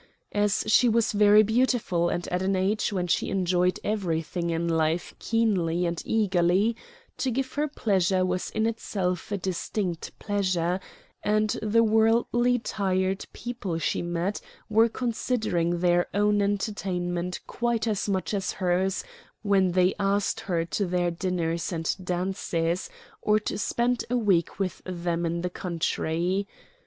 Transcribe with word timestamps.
As 0.31 0.63
she 0.65 0.89
was 0.89 1.11
very 1.11 1.43
beautiful 1.43 2.09
and 2.09 2.27
at 2.29 2.41
an 2.41 2.55
age 2.55 2.91
when 2.91 3.05
she 3.05 3.29
enjoyed 3.29 3.79
everything 3.83 4.49
in 4.49 4.67
life 4.67 5.13
keenly 5.19 5.85
and 5.85 6.01
eagerly, 6.03 6.75
to 7.19 7.29
give 7.29 7.53
her 7.53 7.67
pleasure 7.67 8.25
was 8.25 8.49
in 8.49 8.65
itself 8.65 9.31
a 9.31 9.37
distinct 9.37 10.17
pleasure; 10.17 10.79
and 11.21 11.51
the 11.61 11.83
worldly 11.83 12.57
tired 12.57 13.27
people 13.31 13.77
she 13.77 14.01
met 14.01 14.41
were 14.69 14.89
considering 14.89 15.81
their 15.81 16.07
own 16.15 16.41
entertainment 16.41 17.39
quite 17.45 17.85
as 17.85 18.09
much 18.09 18.33
as 18.33 18.53
hers 18.53 19.03
when 19.43 19.73
they 19.73 19.93
asked 19.99 20.39
her 20.39 20.65
to 20.65 20.87
their 20.87 21.11
dinners 21.11 21.71
and 21.71 21.95
dances, 22.03 22.89
or 23.21 23.37
to 23.37 23.55
spend 23.55 24.03
a 24.09 24.17
week 24.17 24.57
with 24.57 24.81
them 24.83 25.27
in 25.27 25.41
the 25.41 25.49
country. 25.51 26.47